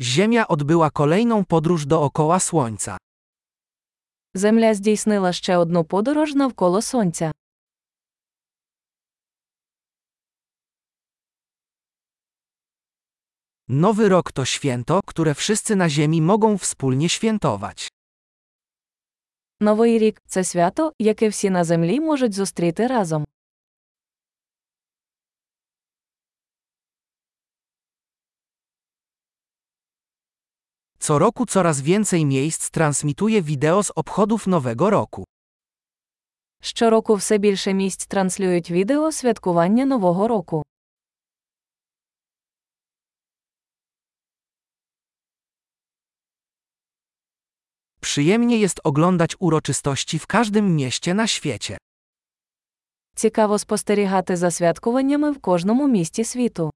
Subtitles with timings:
[0.00, 2.98] Ziemia odbyła kolejną podróż dookoła Słońca.
[4.34, 7.32] Земля здійснила ще одну подорож навколо Сонця.
[13.68, 17.88] Nowy rok to święto, które wszyscy na Ziemi mogą wspólnie świętować.
[19.60, 23.24] Новий рік це свято, яке всі на землі можуть зустріти разом.
[31.07, 35.23] Co roku coraz więcej miejsc transmituje wideo z obchodów Nowego Roku.
[36.61, 40.63] Щороку все більше місць транслюють відео святкування Нового року.
[48.01, 51.77] Przyjemnie jest oglądać uroczystości w każdym mieście na świecie.
[53.15, 56.71] Цікаво спостерігати за святкуваннями в кожному місті світу.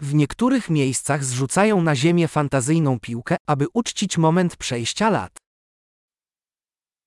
[0.00, 5.38] W niektórych miejscach zrzucają na ziemię fantazyjną piłkę, aby uczcić moment przejścia lat.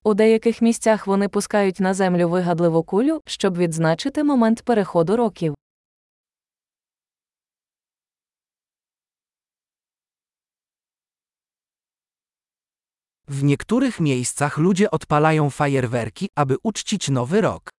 [0.04, 5.56] У деяких місцях вони пускають на землю вигадливу кулю, щоб відзначити момент переходу років.
[13.28, 17.70] W niektórych miejscach ludzie odpalają fajerwerki, aby uczcić nowy rok.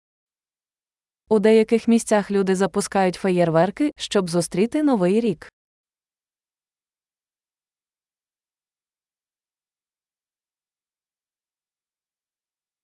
[1.32, 5.52] У деяких місцях люди запускають феєрверки, щоб зустріти новий рік.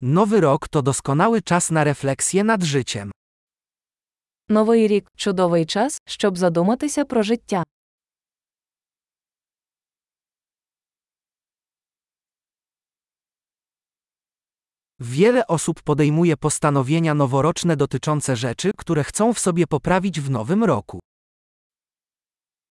[0.02, 3.12] Nowy rok to doskonały czas na refleksję nad życiem.
[4.50, 7.64] Новий рік чудовий час, щоб задуматися про життя.
[15.01, 21.01] Wiele osób podejmuje postanowienia noworoczne dotyczące rzeczy, które chcą w sobie poprawić w nowym roku.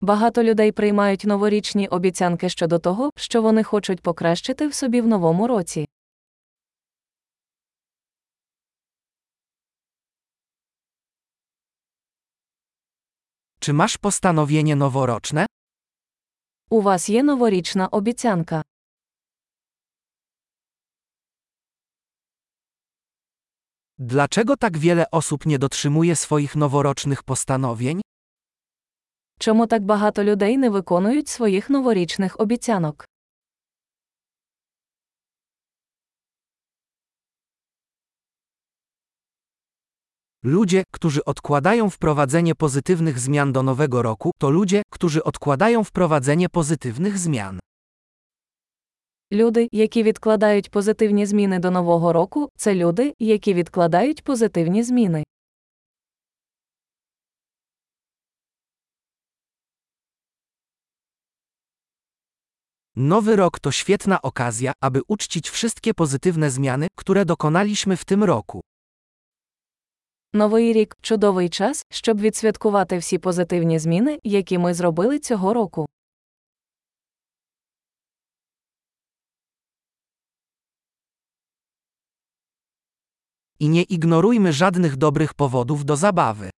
[0.00, 5.46] Багато людей приймають новорічні обіцянки щодо того, що вони хочуть покращити в собі в новому
[5.46, 5.86] році.
[13.60, 15.46] Czy masz postanowienie noworoczne?
[16.70, 18.62] У вас є новорічна обіцянка.
[23.98, 28.00] Dlaczego tak wiele osób nie dotrzymuje swoich noworocznych postanowień?
[29.38, 33.04] Чому так багато людей не виконують своїх новорічних обіцянок?
[40.44, 47.18] Ludzie, którzy odkładają wprowadzenie pozytywnych zmian do nowego roku, to ludzie, którzy odkładają wprowadzenie pozytywnych
[47.18, 47.58] zmian.
[49.31, 55.23] Люди, які відкладають позитивні зміни до нового року, це люди, які відкладають позитивні зміни.
[62.95, 68.61] Nowy rok to świetna okazja, aby uczcić wszystkie pozytywne zmiany, które dokonaliśmy w tym roku.
[70.33, 75.87] Новий рік чудовий час, щоб відсвяткувати всі позитивні зміни, які ми зробили цього року.
[83.59, 86.49] I nie ignorujmy żadnych dobrych powodów do zabawy.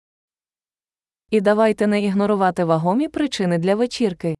[1.31, 4.35] І давайте не ігнорувати вагомі причини для вечірки.